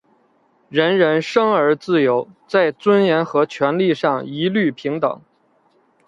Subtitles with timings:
[0.69, 5.21] 人人生而自由,在尊严和权利上一律平等。